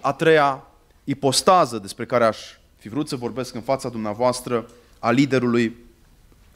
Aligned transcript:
A 0.00 0.12
treia 0.12 0.66
ipostază 1.04 1.78
despre 1.78 2.06
care 2.06 2.24
aș 2.24 2.38
fi 2.76 2.88
vrut 2.88 3.08
să 3.08 3.16
vorbesc 3.16 3.54
în 3.54 3.60
fața 3.60 3.88
dumneavoastră 3.88 4.68
a 4.98 5.10
liderului 5.10 5.76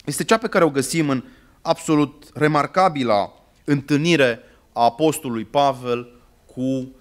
este 0.05 0.23
cea 0.23 0.37
pe 0.37 0.47
care 0.47 0.63
o 0.63 0.69
găsim 0.69 1.09
în 1.09 1.23
absolut 1.61 2.29
remarcabila 2.33 3.33
întâlnire 3.63 4.39
a 4.73 4.83
apostolului 4.83 5.45
Pavel 5.45 6.09
cu 6.45 6.95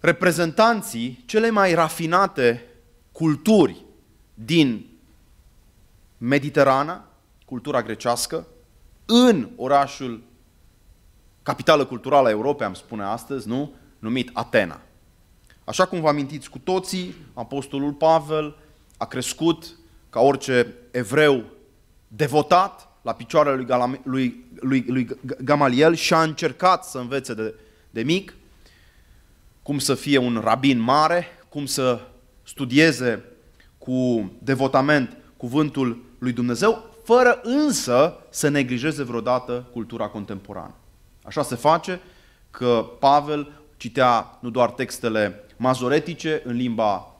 reprezentanții 0.00 1.22
cele 1.26 1.50
mai 1.50 1.74
rafinate 1.74 2.64
culturi 3.12 3.84
din 4.34 4.86
Mediterana, 6.18 7.04
cultura 7.44 7.82
grecească, 7.82 8.46
în 9.06 9.48
orașul 9.56 10.22
capitală 11.42 11.84
culturală 11.84 12.28
a 12.28 12.30
Europei, 12.30 12.66
am 12.66 12.74
spune 12.74 13.02
astăzi, 13.02 13.48
nu? 13.48 13.72
numit 13.98 14.30
Atena. 14.32 14.80
Așa 15.64 15.84
cum 15.84 16.00
vă 16.00 16.08
amintiți 16.08 16.50
cu 16.50 16.58
toții, 16.58 17.14
apostolul 17.34 17.92
Pavel 17.92 18.56
a 18.96 19.06
crescut 19.06 19.76
ca 20.10 20.20
orice 20.20 20.74
evreu 20.90 21.44
devotat 22.08 22.88
la 23.02 23.12
picioarele 23.12 23.56
lui, 23.56 23.64
Galam, 23.64 24.00
lui, 24.04 24.44
lui, 24.60 24.84
lui 24.88 25.08
Gamaliel 25.44 25.94
și 25.94 26.14
a 26.14 26.22
încercat 26.22 26.84
să 26.84 26.98
învețe 26.98 27.34
de, 27.34 27.54
de 27.90 28.02
mic 28.02 28.34
cum 29.62 29.78
să 29.78 29.94
fie 29.94 30.18
un 30.18 30.40
rabin 30.44 30.78
mare, 30.78 31.26
cum 31.48 31.66
să 31.66 32.00
studieze 32.42 33.24
cu 33.78 34.30
devotament 34.38 35.16
cuvântul 35.36 36.04
lui 36.18 36.32
Dumnezeu, 36.32 36.84
fără 37.04 37.40
însă 37.42 38.16
să 38.30 38.48
neglijeze 38.48 39.02
vreodată 39.02 39.68
cultura 39.72 40.06
contemporană. 40.06 40.74
Așa 41.22 41.42
se 41.42 41.54
face 41.54 42.00
că 42.50 42.86
Pavel 42.98 43.52
citea 43.76 44.38
nu 44.40 44.50
doar 44.50 44.70
textele 44.70 45.43
mazoretice 45.56 46.42
în 46.44 46.56
limba 46.56 47.14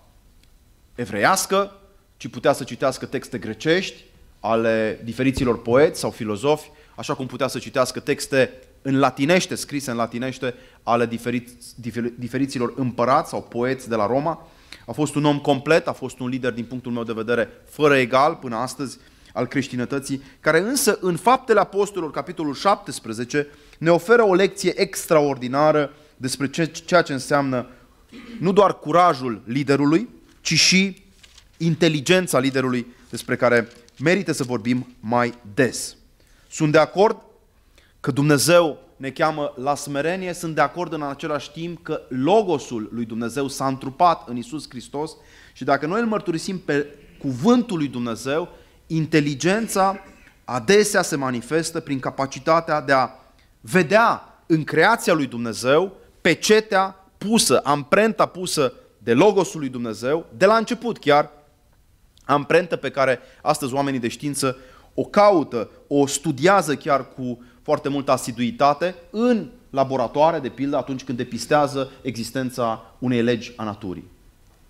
evreiască, 0.95 1.73
ci 2.17 2.29
putea 2.29 2.53
să 2.53 2.65
citească 2.65 3.07
texte 3.07 3.39
grecești 3.39 4.05
ale 4.41 5.01
diferiților 5.05 5.63
poeți 5.63 6.01
sau 6.01 6.11
filozofi, 6.11 6.71
așa 6.97 7.15
cum 7.15 7.27
putea 7.27 7.47
să 7.47 7.59
citească 7.59 8.01
texte 8.01 8.53
în 8.83 8.99
latinește, 8.99 9.55
scrise 9.55 9.91
în 9.91 9.97
latinește, 9.97 10.55
ale 10.83 11.07
diferiți, 11.07 11.75
diferiților 12.19 12.73
împărați 12.77 13.29
sau 13.29 13.43
poeți 13.43 13.89
de 13.89 13.95
la 13.95 14.07
Roma. 14.07 14.49
A 14.87 14.93
fost 14.93 15.15
un 15.15 15.25
om 15.25 15.39
complet, 15.39 15.89
a 15.89 15.93
fost 15.93 16.19
un 16.19 16.29
lider 16.29 16.53
din 16.53 16.65
punctul 16.65 16.93
meu 16.93 17.03
de 17.03 17.13
vedere 17.13 17.49
fără 17.69 17.97
egal 17.97 18.35
până 18.35 18.57
astăzi 18.57 18.99
al 19.33 19.47
creștinătății, 19.47 20.23
care 20.41 20.59
însă 20.59 20.99
în 21.01 21.17
Faptele 21.17 21.61
Apostolilor, 21.61 22.11
capitolul 22.11 22.55
17, 22.55 23.47
ne 23.79 23.91
oferă 23.91 24.23
o 24.23 24.35
lecție 24.35 24.81
extraordinară 24.81 25.93
despre 26.17 26.51
ceea 26.87 27.03
ce 27.03 27.13
înseamnă 27.13 27.67
nu 28.41 28.53
doar 28.53 28.79
curajul 28.79 29.43
liderului, 29.47 30.09
ci 30.41 30.55
și 30.55 31.03
inteligența 31.57 32.39
liderului 32.39 32.87
despre 33.11 33.37
care 33.37 33.69
merită 33.99 34.33
să 34.33 34.43
vorbim 34.43 34.87
mai 35.01 35.35
des. 35.55 35.97
Sunt 36.51 36.73
de 36.73 36.79
acord 36.79 37.17
că 38.01 38.11
Dumnezeu 38.11 38.79
ne 38.97 39.11
cheamă 39.11 39.53
la 39.57 39.75
smerenie, 39.75 40.33
sunt 40.33 40.55
de 40.55 40.61
acord 40.61 40.93
în 40.93 41.03
același 41.03 41.51
timp 41.53 41.83
că 41.83 42.01
Logosul 42.09 42.89
lui 42.93 43.05
Dumnezeu 43.05 43.49
s-a 43.49 43.67
întrupat 43.67 44.29
în 44.29 44.37
Isus 44.37 44.69
Hristos 44.69 45.17
și 45.53 45.65
dacă 45.65 45.87
noi 45.87 46.01
îl 46.01 46.07
mărturisim 46.07 46.59
pe 46.59 46.87
cuvântul 47.19 47.77
lui 47.77 47.89
Dumnezeu, 47.89 48.49
inteligența 48.87 49.99
adesea 50.45 51.03
se 51.03 51.17
manifestă 51.17 51.81
prin 51.81 51.99
capacitatea 51.99 52.81
de 52.81 52.93
a 52.93 53.11
vedea 53.61 54.39
în 54.47 54.65
creația 54.65 55.13
lui 55.13 55.27
Dumnezeu 55.27 55.97
pecetea 56.21 57.04
pusă, 57.29 57.61
amprenta 57.65 58.27
pusă 58.27 58.73
de 58.99 59.15
Logosul 59.15 59.61
lui 59.61 59.69
Dumnezeu, 59.69 60.27
de 60.37 60.47
la 60.47 60.57
început 60.57 60.99
chiar, 60.99 61.31
amprentă 62.25 62.77
pe 62.77 62.91
care 62.91 63.19
astăzi 63.43 63.75
oamenii 63.75 64.01
de 64.01 64.09
știință 64.09 64.57
o 64.95 65.05
caută, 65.05 65.71
o 65.87 66.07
studiază 66.07 66.77
chiar 66.77 67.09
cu 67.09 67.43
foarte 67.63 67.89
multă 67.89 68.11
asiduitate 68.11 68.95
în 69.11 69.47
laboratoare, 69.71 70.39
de 70.39 70.49
pildă, 70.49 70.77
atunci 70.77 71.05
când 71.05 71.19
depistează 71.19 71.91
existența 72.03 72.95
unei 72.99 73.23
legi 73.23 73.53
a 73.57 73.65
naturii. 73.65 74.11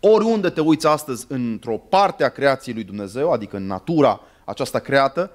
Oriunde 0.01 0.51
te 0.51 0.61
uiți 0.61 0.87
astăzi 0.87 1.27
într-o 1.29 1.77
parte 1.77 2.25
a 2.25 2.29
creației 2.29 2.75
lui 2.75 2.85
Dumnezeu, 2.85 3.33
adică 3.33 3.57
în 3.57 3.67
natura 3.67 4.21
aceasta 4.45 4.79
creată, 4.79 5.31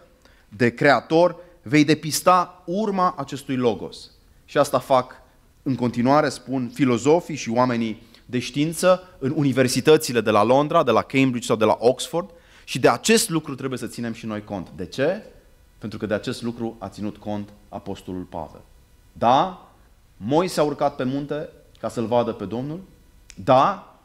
de 0.50 0.70
creator, 0.74 1.36
vei 1.62 1.84
depista 1.84 2.64
urma 2.66 3.16
acestui 3.18 3.56
logos. 3.56 4.12
Și 4.46 4.58
asta 4.58 4.80
fac 4.80 5.22
în 5.70 5.76
continuare, 5.76 6.30
spun 6.30 6.72
filozofii 6.74 7.36
și 7.36 7.50
oamenii 7.50 8.02
de 8.26 8.40
știință 8.40 9.04
în 9.20 9.34
universitățile 9.36 10.22
de 10.22 10.32
la 10.32 10.44
Londra, 10.44 10.84
de 10.84 10.92
la 10.92 11.02
Cambridge 11.02 11.48
sau 11.48 11.56
de 11.56 11.66
la 11.66 11.78
Oxford 11.80 12.30
și 12.64 12.80
de 12.80 12.90
acest 12.90 13.30
lucru 13.30 13.56
trebuie 13.56 13.80
să 13.80 13.88
ținem 13.88 14.14
și 14.14 14.26
noi 14.26 14.44
cont. 14.44 14.68
De 14.76 14.86
ce? 14.86 15.24
Pentru 15.78 15.98
că 15.98 16.06
de 16.06 16.14
acest 16.14 16.42
lucru 16.42 16.76
a 16.80 16.90
ținut 16.90 17.18
cont 17.18 17.50
Apostolul 17.70 18.24
Pavel. 18.24 18.62
Da, 19.12 19.72
Moise 20.18 20.60
a 20.60 20.64
urcat 20.64 20.96
pe 20.96 21.04
munte 21.04 21.50
ca 21.80 21.90
să-l 21.90 22.06
vadă 22.06 22.32
pe 22.32 22.46
Domnul. 22.46 22.80
Da, 23.36 23.96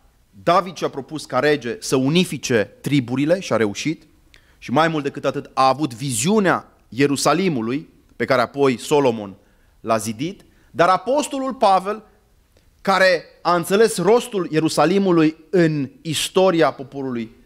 David 0.42 0.76
și-a 0.76 0.88
propus 0.88 1.24
ca 1.24 1.38
rege 1.38 1.76
să 1.80 1.96
unifice 1.96 2.70
triburile 2.80 3.40
și 3.40 3.52
a 3.52 3.56
reușit. 3.56 4.02
Și 4.58 4.70
mai 4.70 4.88
mult 4.88 5.02
decât 5.02 5.24
atât, 5.24 5.50
a 5.54 5.68
avut 5.68 5.94
viziunea 5.94 6.72
Ierusalimului, 6.88 7.88
pe 8.16 8.24
care 8.24 8.40
apoi 8.40 8.78
Solomon 8.78 9.34
l-a 9.80 9.96
zidit. 9.96 10.44
Dar 10.76 10.88
Apostolul 10.88 11.54
Pavel, 11.54 12.02
care 12.80 13.24
a 13.42 13.54
înțeles 13.54 13.96
rostul 13.96 14.48
Ierusalimului 14.50 15.36
în 15.50 15.90
istoria 16.02 16.70
poporului 16.70 17.36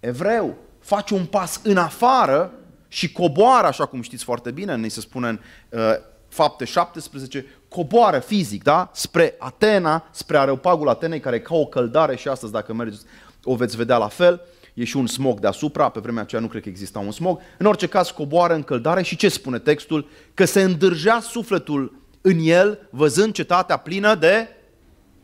evreu, 0.00 0.56
face 0.80 1.14
un 1.14 1.24
pas 1.24 1.60
în 1.62 1.76
afară 1.76 2.52
și 2.88 3.12
coboară, 3.12 3.66
așa 3.66 3.86
cum 3.86 4.02
știți 4.02 4.24
foarte 4.24 4.50
bine, 4.50 4.76
ne 4.76 4.88
se 4.88 5.00
spune 5.00 5.28
în 5.28 5.40
uh, 5.68 5.80
fapte 6.28 6.64
17, 6.64 7.46
coboară 7.68 8.18
fizic, 8.18 8.62
da? 8.62 8.90
Spre 8.94 9.34
Atena, 9.38 10.08
spre 10.10 10.38
areopagul 10.38 10.88
Atenei, 10.88 11.20
care 11.20 11.36
e 11.36 11.40
ca 11.40 11.54
o 11.54 11.66
căldare 11.66 12.16
și 12.16 12.28
astăzi, 12.28 12.52
dacă 12.52 12.74
mergeți, 12.74 13.04
o 13.44 13.54
veți 13.54 13.76
vedea 13.76 13.96
la 13.96 14.08
fel. 14.08 14.40
E 14.74 14.84
și 14.84 14.96
un 14.96 15.06
smog 15.06 15.40
deasupra, 15.40 15.88
pe 15.88 16.00
vremea 16.00 16.22
aceea 16.22 16.40
nu 16.40 16.46
cred 16.46 16.62
că 16.62 16.68
exista 16.68 16.98
un 16.98 17.10
smog. 17.10 17.40
În 17.58 17.66
orice 17.66 17.86
caz, 17.86 18.10
coboară 18.10 18.54
în 18.54 18.62
căldare 18.62 19.02
și 19.02 19.16
ce 19.16 19.28
spune 19.28 19.58
textul? 19.58 20.08
Că 20.34 20.44
se 20.44 20.62
îndârgea 20.62 21.20
sufletul 21.20 21.99
în 22.20 22.38
el, 22.42 22.88
văzând 22.90 23.32
cetatea 23.32 23.76
plină 23.76 24.14
de 24.14 24.48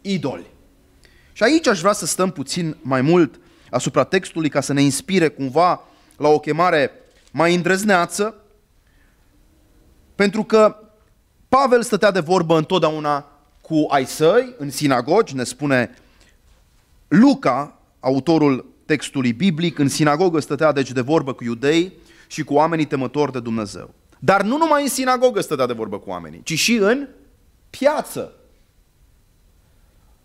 idoli. 0.01 0.47
Și 1.33 1.43
aici 1.43 1.67
aș 1.67 1.81
vrea 1.81 1.93
să 1.93 2.07
stăm 2.07 2.31
puțin 2.31 2.77
mai 2.83 3.01
mult 3.01 3.41
asupra 3.71 4.05
textului 4.05 4.49
ca 4.49 4.61
să 4.61 4.73
ne 4.73 4.83
inspire 4.83 5.29
cumva 5.29 5.81
la 6.17 6.29
o 6.29 6.39
chemare 6.39 6.91
mai 7.33 7.55
îndrăzneață, 7.55 8.35
pentru 10.15 10.45
că 10.45 10.77
Pavel 11.49 11.83
stătea 11.83 12.11
de 12.11 12.21
vorbă 12.21 12.57
întotdeauna 12.57 13.27
cu 13.61 13.87
ai 13.89 14.07
săi 14.07 14.55
în 14.59 14.71
sinagogi, 14.71 15.35
ne 15.35 15.45
spune 15.45 15.95
Luca, 17.09 17.79
autorul 18.01 18.67
textului 18.87 19.33
biblic, 19.33 19.79
în 19.79 19.89
sinagogă 19.89 20.41
stătea 20.41 20.73
deci 20.73 20.93
de 20.93 21.01
vorbă 21.01 21.33
cu 21.33 21.45
iudei 21.45 21.93
și 22.27 22.45
cu 22.45 22.55
oamenii 22.55 22.85
temători 22.85 23.33
de 23.33 23.41
Dumnezeu. 23.41 23.95
Dar 24.19 24.43
nu 24.43 24.57
numai 24.57 24.83
în 24.83 24.89
sinagogă 24.89 25.41
stătea 25.41 25.67
de 25.67 25.73
vorbă 25.73 25.99
cu 25.99 26.11
oamenii, 26.11 26.43
ci 26.43 26.59
și 26.59 26.75
în 26.75 27.09
piață. 27.71 28.33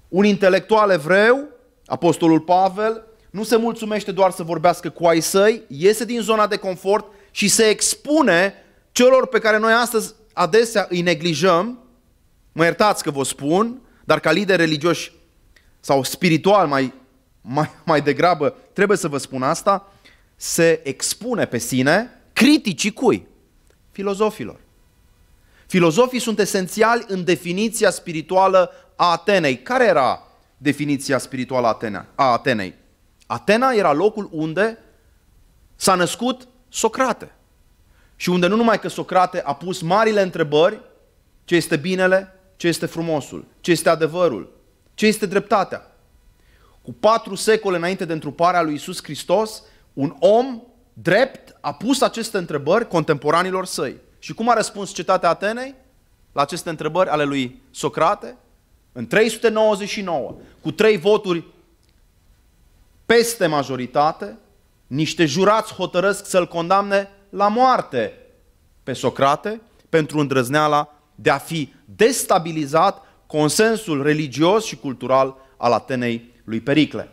Un 0.08 0.26
intelectual 0.26 0.90
evreu, 0.90 1.48
apostolul 1.86 2.40
Pavel, 2.40 3.06
nu 3.30 3.44
se 3.44 3.56
mulțumește 3.56 4.12
doar 4.12 4.32
să 4.32 4.44
vorbească 4.44 4.90
cu 4.90 5.06
ai 5.06 5.20
săi, 5.20 5.62
iese 5.68 6.06
din 6.06 6.22
zona 6.22 6.48
de 6.48 6.56
confort 6.56 7.06
și 7.32 7.48
se 7.48 7.64
expune 7.64 8.54
celor 8.92 9.28
pe 9.28 9.40
care 9.40 9.58
noi 9.58 9.74
astăzi 9.74 10.14
adesea 10.34 10.86
îi 10.90 11.02
neglijăm, 11.02 11.80
mă 12.52 12.64
iertați 12.64 13.04
că 13.04 13.12
vă 13.12 13.24
spun, 13.24 13.82
dar 14.04 14.20
ca 14.20 14.32
lider 14.32 14.60
religioși 14.60 15.12
sau 15.80 16.04
spiritual 16.04 16.68
mai, 16.68 16.94
mai, 17.42 17.70
mai 17.86 18.02
degrabă, 18.02 18.56
trebuie 18.74 18.98
să 18.98 19.08
vă 19.08 19.18
spun 19.18 19.44
asta, 19.44 19.92
se 20.36 20.82
expune 20.84 21.46
pe 21.46 21.58
sine 21.58 22.22
criticii 22.34 22.92
cui? 22.92 23.28
Filozofilor. 23.92 24.60
Filozofii 25.68 26.20
sunt 26.20 26.40
esențiali 26.40 27.06
în 27.08 27.24
definiția 27.24 27.90
spirituală 27.90 28.72
a 28.96 29.12
Atenei. 29.12 29.62
Care 29.62 29.86
era 29.86 30.28
definiția 30.58 31.18
spirituală 31.18 31.78
a 32.16 32.32
Atenei? 32.32 32.74
Atena 33.26 33.72
era 33.72 33.94
locul 33.94 34.30
unde 34.32 34.78
s-a 35.76 35.96
născut 35.96 36.48
Socrate. 36.70 37.32
Și 38.16 38.30
unde 38.30 38.48
nu 38.48 38.56
numai 38.56 38.80
că 38.80 38.88
Socrate 38.88 39.42
a 39.42 39.56
pus 39.56 39.82
marile 39.82 40.22
întrebări, 40.22 40.82
ce 41.46 41.56
este 41.56 41.76
binele, 41.76 42.36
ce 42.56 42.68
este 42.68 42.86
frumosul, 42.86 43.46
ce 43.62 43.72
este 43.72 43.90
adevărul, 43.90 44.52
ce 44.94 45.06
este 45.06 45.26
dreptatea. 45.26 45.96
Cu 46.82 46.94
patru 46.94 47.36
secole 47.36 47.78
înainte 47.78 48.06
de 48.06 48.14
întruparea 48.14 48.62
lui 48.62 48.74
Isus 48.74 49.04
Hristos, 49.04 49.64
un 49.94 50.16
om 50.20 50.62
drept 50.94 51.58
a 51.62 51.74
pus 51.74 52.02
aceste 52.02 52.38
întrebări 52.38 52.88
contemporanilor 52.88 53.66
săi. 53.66 53.96
Și 54.20 54.34
cum 54.34 54.50
a 54.50 54.54
răspuns 54.54 54.92
cetatea 54.94 55.30
Atenei 55.30 55.76
la 56.32 56.42
aceste 56.42 56.70
întrebări 56.70 57.10
ale 57.10 57.24
lui 57.24 57.62
Socrate? 57.72 58.38
în 58.92 59.08
399, 59.08 60.36
cu 60.62 60.72
trei 60.72 60.98
voturi 60.98 61.44
peste 63.06 63.48
majoritate, 63.48 64.38
niște 64.88 65.26
jurați 65.26 65.74
hotărăsc 65.74 66.26
să-l 66.26 66.48
condamne 66.48 67.10
la 67.30 67.48
moarte 67.48 68.14
pe 68.84 68.94
Socrate 68.94 69.62
pentru 69.90 70.20
îndrăzneala 70.20 70.94
de 71.16 71.30
a 71.30 71.38
fi 71.38 71.74
destabilizat 71.86 73.06
consensul 73.26 74.04
religios 74.04 74.66
și 74.66 74.78
cultural 74.78 75.36
al 75.58 75.72
Atenei 75.72 76.34
lui 76.44 76.60
Pericle. 76.60 77.10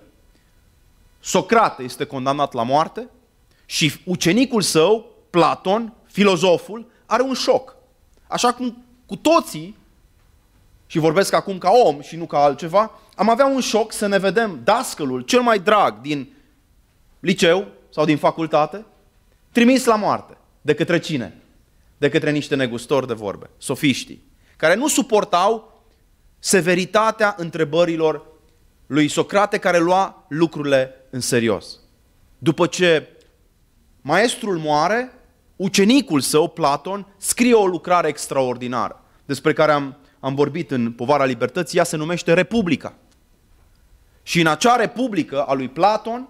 Socrate 1.20 1.82
este 1.82 2.04
condamnat 2.04 2.52
la 2.52 2.62
moarte 2.62 3.08
și 3.70 4.00
ucenicul 4.04 4.62
său, 4.62 5.06
Platon, 5.30 5.92
filozoful, 6.06 6.90
are 7.06 7.22
un 7.22 7.34
șoc. 7.34 7.76
Așa 8.26 8.52
cum 8.52 8.84
cu 9.06 9.16
toții, 9.16 9.76
și 10.86 10.98
vorbesc 10.98 11.32
acum 11.32 11.58
ca 11.58 11.70
om 11.70 12.00
și 12.00 12.16
nu 12.16 12.26
ca 12.26 12.38
altceva, 12.38 12.90
am 13.14 13.30
avea 13.30 13.46
un 13.46 13.60
șoc 13.60 13.92
să 13.92 14.06
ne 14.06 14.18
vedem 14.18 14.60
dascălul 14.64 15.20
cel 15.20 15.40
mai 15.40 15.58
drag 15.58 16.00
din 16.00 16.32
liceu 17.20 17.66
sau 17.90 18.04
din 18.04 18.16
facultate 18.16 18.84
trimis 19.52 19.84
la 19.84 19.96
moarte. 19.96 20.36
De 20.60 20.74
către 20.74 20.98
cine? 20.98 21.42
De 21.98 22.08
către 22.08 22.30
niște 22.30 22.54
negustori 22.54 23.06
de 23.06 23.12
vorbe, 23.12 23.50
sofiștii, 23.58 24.22
care 24.56 24.74
nu 24.74 24.88
suportau 24.88 25.82
severitatea 26.38 27.34
întrebărilor 27.38 28.26
lui 28.86 29.08
Socrate 29.08 29.58
care 29.58 29.78
lua 29.78 30.24
lucrurile 30.28 30.94
în 31.10 31.20
serios. 31.20 31.78
După 32.38 32.66
ce 32.66 33.17
maestrul 34.08 34.58
moare, 34.58 35.12
ucenicul 35.56 36.20
său, 36.20 36.48
Platon, 36.48 37.06
scrie 37.16 37.54
o 37.54 37.66
lucrare 37.66 38.08
extraordinară 38.08 39.04
despre 39.24 39.52
care 39.52 39.72
am, 39.72 39.96
am 40.20 40.34
vorbit 40.34 40.70
în 40.70 40.92
Povara 40.92 41.24
Libertății, 41.24 41.78
ea 41.78 41.84
se 41.84 41.96
numește 41.96 42.32
Republica. 42.32 42.94
Și 44.22 44.40
în 44.40 44.46
acea 44.46 44.76
Republică 44.76 45.42
a 45.42 45.52
lui 45.52 45.68
Platon, 45.68 46.28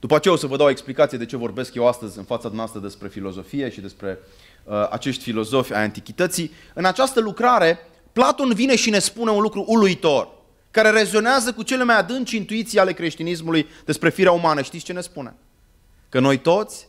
după 0.00 0.14
aceea 0.14 0.34
o 0.34 0.36
să 0.36 0.46
vă 0.46 0.56
dau 0.56 0.66
o 0.66 0.70
explicație 0.70 1.18
de 1.18 1.26
ce 1.26 1.36
vorbesc 1.36 1.74
eu 1.74 1.88
astăzi 1.88 2.18
în 2.18 2.24
fața 2.24 2.50
noastră 2.52 2.80
despre 2.80 3.08
filozofie 3.08 3.70
și 3.70 3.80
despre 3.80 4.18
uh, 4.64 4.88
acești 4.90 5.22
filozofi 5.22 5.72
ai 5.72 5.82
antichității. 5.82 6.50
În 6.74 6.84
această 6.84 7.20
lucrare, 7.20 7.78
Platon 8.12 8.54
vine 8.54 8.76
și 8.76 8.90
ne 8.90 8.98
spune 8.98 9.30
un 9.30 9.42
lucru 9.42 9.64
uluitor, 9.66 10.28
care 10.72 10.90
rezonează 10.90 11.52
cu 11.52 11.62
cele 11.62 11.84
mai 11.84 11.98
adânci 11.98 12.36
intuiții 12.36 12.78
ale 12.78 12.92
creștinismului 12.92 13.66
despre 13.84 14.10
firea 14.10 14.32
umană. 14.32 14.62
Știți 14.62 14.84
ce 14.84 14.92
ne 14.92 15.00
spune? 15.00 15.34
Că 16.08 16.20
noi 16.20 16.38
toți 16.38 16.86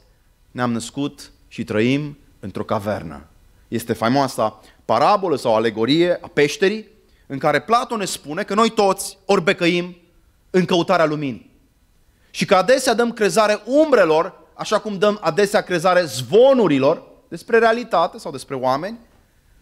ne-am 0.51 0.71
născut 0.71 1.31
și 1.47 1.63
trăim 1.63 2.17
într-o 2.39 2.63
cavernă. 2.63 3.27
Este 3.67 3.93
faimoasa 3.93 4.61
parabolă 4.85 5.35
sau 5.35 5.55
alegorie 5.55 6.17
a 6.21 6.27
peșterii, 6.27 6.87
în 7.27 7.37
care 7.37 7.61
Platon 7.61 7.97
ne 7.97 8.05
spune 8.05 8.43
că 8.43 8.53
noi 8.53 8.69
toți 8.69 9.17
orbecăim 9.25 9.97
în 10.49 10.65
căutarea 10.65 11.05
luminii. 11.05 11.51
Și 12.31 12.45
că 12.45 12.55
adesea 12.55 12.93
dăm 12.93 13.11
crezare 13.11 13.61
umbrelor, 13.65 14.33
așa 14.53 14.79
cum 14.79 14.97
dăm 14.97 15.19
adesea 15.21 15.61
crezare 15.61 16.03
zvonurilor 16.03 17.03
despre 17.27 17.57
realitate 17.57 18.17
sau 18.17 18.31
despre 18.31 18.55
oameni, 18.55 18.99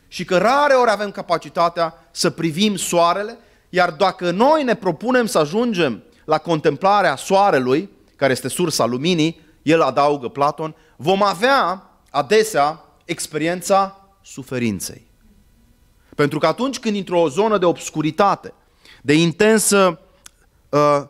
și 0.07 0.25
că 0.25 0.37
rare 0.37 0.73
ori 0.73 0.89
avem 0.89 1.11
capacitatea 1.11 2.07
să 2.11 2.29
privim 2.29 2.75
soarele, 2.75 3.37
iar 3.73 3.91
dacă 3.91 4.31
noi 4.31 4.63
ne 4.63 4.75
propunem 4.75 5.25
să 5.25 5.37
ajungem 5.37 6.03
la 6.25 6.37
contemplarea 6.37 7.15
soarelui, 7.15 7.89
care 8.15 8.31
este 8.31 8.47
sursa 8.47 8.85
luminii, 8.85 9.39
el 9.61 9.81
adaugă 9.81 10.27
Platon, 10.27 10.75
vom 10.95 11.23
avea 11.23 11.89
adesea 12.09 12.85
experiența 13.05 14.09
suferinței. 14.21 15.09
Pentru 16.15 16.39
că 16.39 16.47
atunci 16.47 16.79
când 16.79 16.95
într-o 16.95 17.29
zonă 17.29 17.57
de 17.57 17.65
obscuritate, 17.65 18.53
de 19.01 19.13
intensă, 19.13 19.99
uh, 20.69 21.01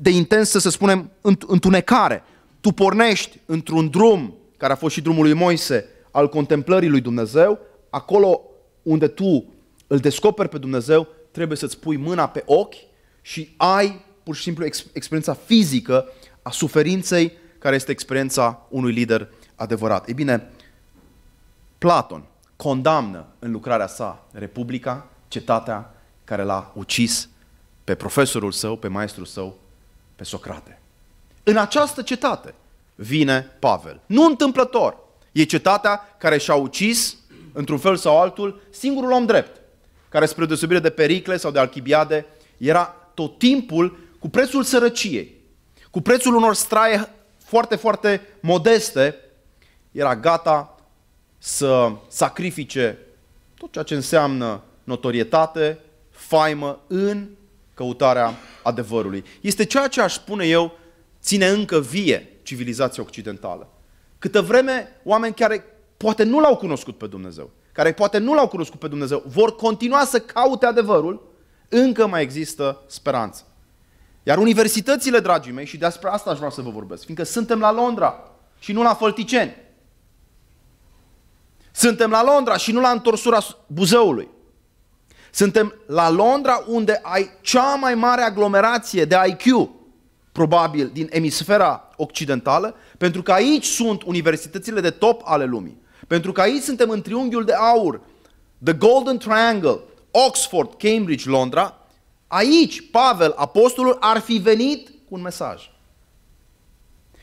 de 0.00 0.10
intensă, 0.10 0.58
să 0.58 0.70
spunem, 0.70 1.10
întunecare, 1.46 2.22
tu 2.60 2.72
pornești 2.72 3.40
într-un 3.46 3.88
drum, 3.88 4.34
care 4.56 4.72
a 4.72 4.76
fost 4.76 4.94
și 4.94 5.00
drumul 5.00 5.22
lui 5.22 5.32
Moise, 5.32 5.88
al 6.10 6.28
contemplării 6.28 6.88
lui 6.88 7.00
Dumnezeu, 7.00 7.58
acolo 7.90 8.40
unde 8.82 9.08
tu 9.08 9.44
îl 9.86 9.98
descoperi 9.98 10.48
pe 10.48 10.58
Dumnezeu, 10.58 11.08
trebuie 11.30 11.56
să-ți 11.56 11.78
pui 11.78 11.96
mâna 11.96 12.28
pe 12.28 12.42
ochi 12.46 12.74
și 13.20 13.54
ai 13.56 14.04
pur 14.22 14.34
și 14.34 14.42
simplu 14.42 14.64
experiența 14.92 15.34
fizică 15.34 16.08
a 16.42 16.50
suferinței, 16.50 17.32
care 17.58 17.74
este 17.74 17.90
experiența 17.90 18.66
unui 18.68 18.92
lider 18.92 19.28
adevărat. 19.54 20.08
Ei 20.08 20.14
bine, 20.14 20.50
Platon 21.78 22.24
condamnă 22.56 23.26
în 23.38 23.50
lucrarea 23.50 23.86
sa 23.86 24.26
Republica, 24.32 25.06
cetatea 25.28 25.94
care 26.24 26.42
l-a 26.42 26.72
ucis 26.74 27.28
pe 27.84 27.94
profesorul 27.94 28.52
său, 28.52 28.76
pe 28.76 28.88
maestrul 28.88 29.26
său, 29.26 29.58
pe 30.16 30.24
Socrate. 30.24 30.80
În 31.42 31.56
această 31.56 32.02
cetate 32.02 32.54
vine 32.94 33.40
Pavel. 33.58 34.00
Nu 34.06 34.24
întâmplător. 34.24 34.96
E 35.32 35.44
cetatea 35.44 36.16
care 36.18 36.38
și-a 36.38 36.54
ucis, 36.54 37.16
într-un 37.52 37.78
fel 37.78 37.96
sau 37.96 38.20
altul, 38.20 38.62
singurul 38.70 39.12
om 39.12 39.26
drept, 39.26 39.59
care 40.10 40.26
spre 40.26 40.46
deosebire 40.46 40.78
de 40.78 40.90
Pericle 40.90 41.36
sau 41.36 41.50
de 41.50 41.58
Alchibiade, 41.58 42.26
era 42.56 42.84
tot 43.14 43.38
timpul 43.38 43.98
cu 44.18 44.28
prețul 44.28 44.62
sărăciei, 44.62 45.34
cu 45.90 46.00
prețul 46.00 46.34
unor 46.34 46.54
straie 46.54 47.08
foarte, 47.44 47.76
foarte 47.76 48.20
modeste, 48.40 49.16
era 49.92 50.16
gata 50.16 50.74
să 51.38 51.92
sacrifice 52.08 52.98
tot 53.58 53.72
ceea 53.72 53.84
ce 53.84 53.94
înseamnă 53.94 54.62
notorietate, 54.84 55.78
faimă 56.10 56.80
în 56.86 57.28
căutarea 57.74 58.34
adevărului. 58.62 59.24
Este 59.40 59.64
ceea 59.64 59.88
ce 59.88 60.00
aș 60.00 60.12
spune 60.14 60.46
eu 60.46 60.78
ține 61.22 61.48
încă 61.48 61.80
vie 61.80 62.32
civilizația 62.42 63.02
occidentală. 63.02 63.68
Câtă 64.18 64.40
vreme 64.40 65.00
oameni 65.04 65.34
care 65.34 65.64
poate 65.96 66.22
nu 66.22 66.40
l-au 66.40 66.56
cunoscut 66.56 66.98
pe 66.98 67.06
Dumnezeu, 67.06 67.50
care 67.72 67.92
poate 67.92 68.18
nu 68.18 68.34
l-au 68.34 68.48
cunoscut 68.48 68.80
pe 68.80 68.88
Dumnezeu, 68.88 69.22
vor 69.26 69.56
continua 69.56 70.04
să 70.04 70.18
caute 70.18 70.66
adevărul, 70.66 71.28
încă 71.68 72.06
mai 72.06 72.22
există 72.22 72.82
speranță. 72.86 73.44
Iar 74.22 74.38
universitățile, 74.38 75.18
dragii 75.18 75.52
mei, 75.52 75.66
și 75.66 75.76
despre 75.76 76.08
asta 76.08 76.30
aș 76.30 76.38
vrea 76.38 76.50
să 76.50 76.60
vă 76.60 76.70
vorbesc, 76.70 77.04
fiindcă 77.04 77.24
suntem 77.24 77.58
la 77.58 77.72
Londra 77.72 78.30
și 78.58 78.72
nu 78.72 78.82
la 78.82 78.94
Fălticeni. 78.94 79.56
Suntem 81.72 82.10
la 82.10 82.22
Londra 82.22 82.56
și 82.56 82.72
nu 82.72 82.80
la 82.80 82.90
întorsura 82.90 83.38
Buzăului. 83.66 84.28
Suntem 85.30 85.74
la 85.86 86.10
Londra 86.10 86.64
unde 86.66 87.00
ai 87.02 87.30
cea 87.40 87.74
mai 87.74 87.94
mare 87.94 88.22
aglomerație 88.22 89.04
de 89.04 89.16
IQ, 89.26 89.68
probabil, 90.32 90.90
din 90.92 91.06
emisfera 91.10 91.90
occidentală, 91.96 92.74
pentru 92.98 93.22
că 93.22 93.32
aici 93.32 93.64
sunt 93.64 94.02
universitățile 94.02 94.80
de 94.80 94.90
top 94.90 95.22
ale 95.24 95.44
lumii. 95.44 95.79
Pentru 96.10 96.32
că 96.32 96.40
aici 96.40 96.62
suntem 96.62 96.90
în 96.90 97.02
triunghiul 97.02 97.44
de 97.44 97.52
aur, 97.52 98.00
The 98.64 98.72
Golden 98.72 99.18
Triangle, 99.18 99.78
Oxford, 100.10 100.74
Cambridge, 100.78 101.28
Londra. 101.28 101.86
Aici 102.26 102.90
Pavel, 102.90 103.32
apostolul, 103.36 103.96
ar 104.00 104.18
fi 104.18 104.36
venit 104.36 104.88
cu 104.88 105.14
un 105.14 105.20
mesaj. 105.20 105.70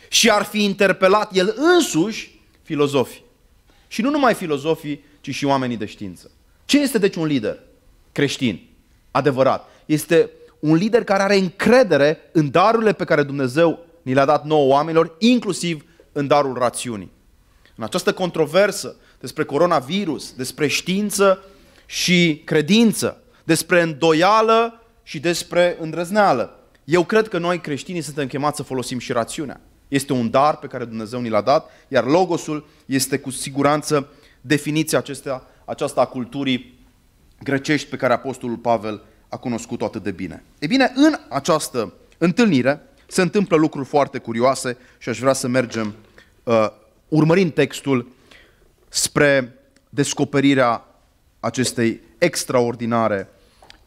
Și 0.10 0.30
ar 0.30 0.44
fi 0.44 0.64
interpelat 0.64 1.36
el 1.36 1.56
însuși 1.58 2.40
filozofii. 2.62 3.24
Și 3.88 4.02
nu 4.02 4.10
numai 4.10 4.34
filozofii, 4.34 5.04
ci 5.22 5.30
și 5.30 5.46
oamenii 5.46 5.78
de 5.78 5.86
știință. 5.86 6.32
Ce 6.66 6.82
este 6.82 6.98
deci 6.98 7.16
un 7.16 7.26
lider 7.26 7.60
creștin? 8.12 8.68
Adevărat. 9.12 9.70
Este 9.86 10.30
un 10.60 10.76
lider 10.76 11.04
care 11.04 11.24
are 11.24 11.36
încredere 11.36 12.20
în 12.32 12.52
darurile 12.52 12.94
pe 12.94 13.04
care 13.04 13.24
Dumnezeu 13.24 13.80
ni 14.02 14.14
le-a 14.14 14.26
dat 14.26 14.46
nouă 14.46 14.68
oamenilor, 14.72 15.16
inclusiv 15.20 15.86
în 16.12 16.28
darul 16.28 16.58
rațiunii. 16.58 17.16
În 17.78 17.84
această 17.84 18.14
controversă 18.14 18.96
despre 19.20 19.44
coronavirus, 19.44 20.34
despre 20.34 20.68
știință 20.68 21.44
și 21.86 22.42
credință, 22.46 23.22
despre 23.44 23.82
îndoială 23.82 24.82
și 25.04 25.20
despre 25.20 25.78
îndrăzneală, 25.80 26.60
eu 26.84 27.04
cred 27.04 27.28
că 27.28 27.38
noi 27.38 27.60
creștinii 27.60 28.02
suntem 28.02 28.28
chemați 28.28 28.56
să 28.56 28.64
folosim 28.64 29.00
și 29.00 29.12
rațiunea. 29.12 29.62
Este 29.88 30.14
un 30.14 30.30
dar 30.30 30.58
pe 30.58 30.68
care 30.68 30.86
Dumnezeu 30.86 31.20
ni 31.20 31.30
l-a 31.30 31.42
dat, 31.42 31.70
iar 31.88 32.06
logosul 32.06 32.68
este 32.86 33.20
cu 33.20 33.30
siguranță 33.30 34.08
definiția 34.42 34.98
acestea, 34.98 35.44
aceasta 35.66 36.02
a 36.02 36.06
culturii 36.06 36.80
grecești 37.44 37.90
pe 37.90 37.96
care 37.96 38.14
Apostolul 38.14 38.58
Pavel 38.58 39.02
a 39.30 39.38
cunoscut-o 39.38 39.86
atât 39.86 40.04
de 40.04 40.12
bine. 40.12 40.44
E 40.60 40.68
bine, 40.68 40.92
în 40.96 41.16
această 41.30 41.94
întâlnire 42.18 42.82
se 43.08 43.22
întâmplă 43.22 43.58
lucruri 43.58 43.88
foarte 43.88 44.18
curioase 44.18 44.78
și 44.98 45.10
aș 45.10 45.20
vrea 45.20 45.34
să 45.34 45.48
mergem, 45.48 45.96
uh, 46.44 46.68
urmărind 47.08 47.54
textul, 47.54 48.08
spre 48.90 49.54
descoperirea 49.90 50.86
acestei 51.40 52.02
extraordinare 52.18 53.30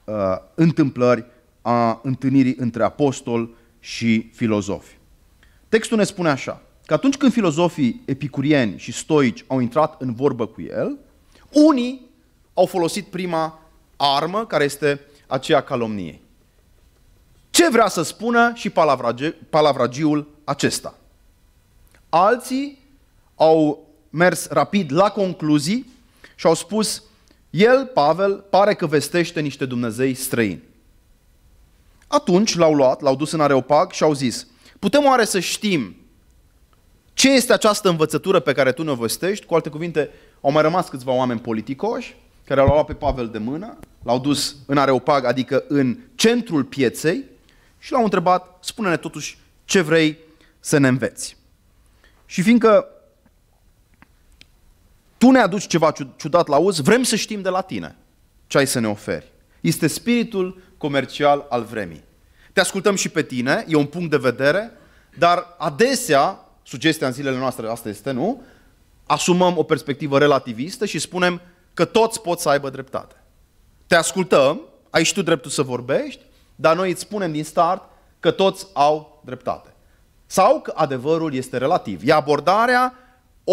uh, 0.05 0.15
întâmplări 0.55 1.25
a 1.63 2.01
întâlnirii 2.03 2.55
între 2.59 2.83
apostol 2.83 3.51
și 3.81 4.31
filozofi. 4.35 4.99
Textul 5.69 5.97
ne 5.97 6.05
spune 6.05 6.29
așa, 6.29 6.63
că 6.87 6.95
atunci 6.95 7.17
când 7.17 7.33
filozofii 7.33 8.03
epicurieni 8.05 8.79
și 8.79 8.93
stoici 8.93 9.45
au 9.47 9.59
intrat 9.59 10.01
în 10.01 10.15
vorbă 10.15 10.47
cu 10.47 10.63
el, 10.63 10.99
unii 11.51 12.09
au 12.55 12.67
folosit 12.67 13.07
prima 13.07 13.59
armă, 13.97 14.47
care 14.47 14.65
este 14.65 15.01
aceea 15.27 15.61
calomniei. 15.61 16.21
Ce 17.51 17.69
vrea 17.71 17.89
să 17.89 18.03
spună 18.03 18.53
și 18.55 18.73
palavragiul 19.51 20.29
acesta? 20.45 20.95
Alții 22.09 22.80
au 23.41 23.89
mers 24.11 24.49
rapid 24.49 24.93
la 24.93 25.11
concluzii 25.11 25.93
și 26.35 26.47
au 26.47 26.55
spus, 26.55 27.03
el, 27.51 27.87
Pavel, 27.87 28.45
pare 28.51 28.75
că 28.75 28.87
vestește 28.87 29.41
niște 29.41 29.65
Dumnezei 29.65 30.15
străini. 30.15 30.63
Atunci 32.07 32.57
l-au 32.57 32.75
luat, 32.75 33.01
l-au 33.01 33.17
dus 33.17 33.33
în 33.33 33.41
Areopag 33.41 33.91
și 33.91 34.03
au 34.03 34.13
zis, 34.13 34.47
putem 34.79 35.05
oare 35.05 35.25
să 35.25 35.39
știm 35.39 35.97
ce 37.13 37.31
este 37.31 37.53
această 37.53 37.89
învățătură 37.89 38.41
pe 38.41 38.53
care 38.53 38.73
tu 38.73 38.83
ne 38.83 38.95
vestești? 38.95 39.47
Cu 39.47 39.55
alte 39.55 39.69
cuvinte, 39.69 40.11
au 40.41 40.53
mai 40.53 40.63
rămas 40.63 40.89
câțiva 40.89 41.13
oameni 41.13 41.41
politicoși 41.41 42.17
care 42.45 42.61
l-au 42.61 42.73
luat 42.73 42.87
pe 42.87 42.95
Pavel 42.95 43.29
de 43.29 43.39
mână, 43.39 43.79
l-au 44.03 44.19
dus 44.19 44.57
în 44.67 44.77
Areopag, 44.77 45.25
adică 45.25 45.65
în 45.69 45.99
centrul 46.15 46.65
pieței 46.65 47.25
și 47.79 47.93
l-au 47.93 48.03
întrebat, 48.03 48.57
spune-ne 48.61 48.97
totuși 48.97 49.39
ce 49.65 49.81
vrei 49.81 50.19
să 50.61 50.79
ne 50.79 50.89
înveți. 50.89 51.37
Și 52.27 52.43
fiindcă 52.43 52.87
tu 55.21 55.31
ne 55.31 55.39
aduci 55.39 55.67
ceva 55.67 55.93
ciudat 56.17 56.47
la 56.47 56.57
uz, 56.57 56.79
vrem 56.79 57.03
să 57.03 57.17
știm 57.17 57.43
de 57.43 57.49
la 57.49 57.61
tine 57.61 57.97
ce 58.47 58.59
ai 58.59 58.67
să 58.67 58.79
ne 58.79 58.89
oferi. 58.89 59.33
Este 59.61 59.87
spiritul 59.87 60.63
comercial 60.79 61.47
al 61.49 61.63
vremii. 61.63 62.05
Te 62.53 62.61
ascultăm 62.61 62.95
și 62.95 63.09
pe 63.09 63.23
tine, 63.23 63.65
e 63.69 63.75
un 63.75 63.87
punct 63.87 64.11
de 64.11 64.17
vedere, 64.17 64.73
dar 65.19 65.55
adesea, 65.59 66.49
sugestia 66.63 67.07
în 67.07 67.13
zilele 67.13 67.37
noastre 67.37 67.69
asta 67.69 67.89
este, 67.89 68.11
nu? 68.11 68.43
Asumăm 69.07 69.59
o 69.59 69.63
perspectivă 69.63 70.19
relativistă 70.19 70.87
și 70.87 70.99
spunem 70.99 71.41
că 71.75 71.85
toți 71.85 72.21
pot 72.21 72.39
să 72.39 72.49
aibă 72.49 72.71
dreptate. 72.71 73.15
Te 73.87 73.95
ascultăm, 73.95 74.61
ai 74.91 75.05
și 75.05 75.15
tu 75.15 75.23
dreptul 75.23 75.51
să 75.51 75.63
vorbești, 75.63 76.23
dar 76.57 76.77
noi 76.77 76.91
îți 76.91 77.01
spunem 77.01 77.33
din 77.33 77.45
start 77.45 77.83
că 78.21 78.31
toți 78.31 78.67
au 78.73 79.23
dreptate. 79.25 79.75
Sau 80.27 80.61
că 80.61 80.73
adevărul 80.75 81.35
este 81.35 81.57
relativ. 81.59 82.09
E 82.09 82.13
abordarea 82.13 82.95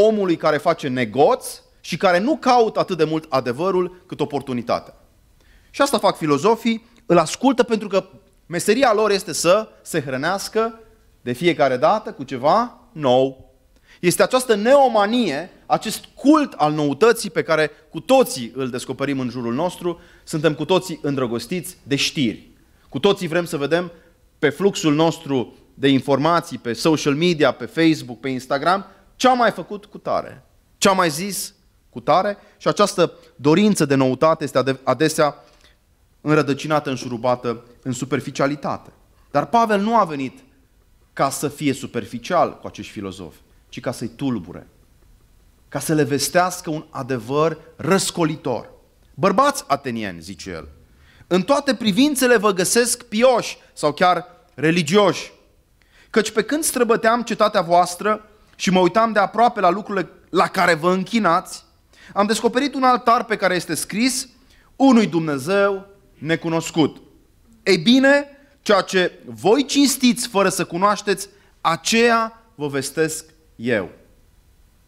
omului 0.06 0.36
care 0.36 0.58
face 0.58 0.88
negoți 0.88 1.62
și 1.80 1.98
care 1.98 2.20
nu 2.20 2.38
caută 2.38 2.80
atât 2.80 2.98
de 2.98 3.04
mult 3.04 3.25
adevărul 3.30 4.04
cât 4.06 4.20
oportunitatea. 4.20 4.94
Și 5.70 5.82
asta 5.82 5.98
fac 5.98 6.18
filozofii, 6.18 6.86
îl 7.06 7.18
ascultă 7.18 7.63
pentru 7.63 7.88
că 7.88 8.06
meseria 8.46 8.94
lor 8.94 9.12
este 9.12 9.34
să 9.34 9.70
se 9.82 10.01
hrănească 10.01 10.80
de 11.22 11.32
fiecare 11.32 11.77
dată 11.77 12.12
cu 12.12 12.24
ceva 12.24 12.77
nou. 12.92 13.54
Este 14.00 14.24
această 14.24 14.56
neomanie, 14.56 15.50
acest 15.66 16.06
cult 16.16 16.54
al 16.54 16.74
noutății 16.74 17.30
pe 17.30 17.44
care 17.44 17.72
cu 17.89 18.00
toții 18.00 18.51
îl 18.56 18.70
descoperim 18.70 19.20
în 19.20 19.30
jurul 19.30 19.54
nostru, 19.54 20.00
suntem 20.24 20.54
cu 20.54 20.66
toții 20.66 21.00
îndrăgostiți 21.01 21.77
de 21.84 21.96
știri. 21.96 22.50
Cu 22.89 23.00
toții 23.00 23.27
vrem 23.27 23.46
să 23.46 23.58
vedem 23.58 23.92
pe 24.39 24.50
fluxul 24.50 24.94
nostru 24.94 25.56
de 25.74 25.88
informații, 25.88 26.58
pe 26.58 26.74
social 26.74 27.16
media, 27.16 27.51
pe 27.51 27.66
Facebook, 27.66 28.20
pe 28.20 28.30
Instagram, 28.30 28.86
ce 29.18 29.28
a 29.28 29.34
mai 29.34 29.52
făcut 29.52 29.86
cu 29.86 29.98
tare, 29.98 30.44
ce 30.78 30.90
a 30.90 30.92
mai 30.92 31.10
zis 31.10 31.54
cu 31.90 32.00
tare 32.00 32.38
și 32.58 32.68
această 32.68 33.14
dorință 33.36 33.86
de 33.86 33.96
noutate 33.96 34.44
este 34.44 34.80
adesea 34.84 35.36
înrădăcinată, 36.22 36.90
înșurubată 36.90 37.64
în 37.82 37.92
superficialitate. 37.92 38.90
Dar 39.32 39.46
Pavel 39.46 39.82
nu 39.82 39.98
a 39.98 40.04
venit 40.04 40.40
ca 41.14 41.30
să 41.30 41.48
fie 41.48 41.74
superficial 41.74 42.60
cu 42.60 42.68
acești 42.68 42.92
filozofi, 42.92 43.40
ci 43.70 43.80
ca 43.80 43.92
să-i 43.92 44.08
tulbure, 44.08 44.68
ca 45.70 45.80
să 45.80 45.94
le 45.94 46.04
vestească 46.04 46.70
un 46.70 46.86
adevăr 46.90 47.58
răscolitor. 47.76 48.70
Bărbați 49.14 49.64
atenieni, 49.68 50.22
zice 50.22 50.50
el, 50.50 50.68
în 51.28 51.42
toate 51.42 51.76
privințele 51.76 52.38
vă 52.38 52.52
găsesc 52.52 53.04
pioși 53.04 53.58
sau 53.74 53.94
chiar 53.94 54.26
religioși, 54.54 55.32
căci 56.10 56.32
pe 56.32 56.44
când 56.44 56.64
străbăteam 56.64 57.22
cetatea 57.22 57.62
voastră 57.62 58.30
și 58.60 58.70
mă 58.70 58.80
uitam 58.80 59.12
de 59.12 59.20
aproape 59.20 59.60
la 59.60 59.70
lucrurile 59.70 60.10
la 60.30 60.48
care 60.48 60.74
vă 60.74 60.92
închinați, 60.92 61.64
am 62.14 62.26
descoperit 62.26 62.74
un 62.74 62.84
altar 62.84 63.24
pe 63.24 63.36
care 63.36 63.56
este 63.56 63.76
scris 63.76 64.28
unui 64.76 65.08
Dumnezeu 65.08 65.86
necunoscut. 66.14 66.98
Ei 67.64 67.78
bine, 67.78 68.28
ceea 68.62 68.82
ce 68.82 69.20
voi 69.26 69.66
cinstiți 69.66 70.28
fără 70.28 70.50
să 70.50 70.66
cunoașteți, 70.66 71.30
aceea 71.62 72.44
vă 72.56 72.68
vestesc 72.68 73.26
eu. 73.56 73.90